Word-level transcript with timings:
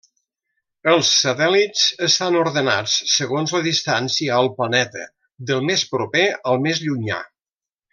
Els 0.93 1.11
satèl·lits 1.23 1.83
estan 2.07 2.39
ordenats 2.41 2.97
segons 3.19 3.55
la 3.59 3.63
distància 3.69 4.41
al 4.41 4.53
planeta, 4.59 5.09
del 5.53 5.65
més 5.71 5.89
proper 5.97 6.29
al 6.55 6.65
més 6.69 6.87
llunyà. 6.89 7.25